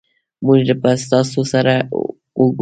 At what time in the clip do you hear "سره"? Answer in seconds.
1.53-1.73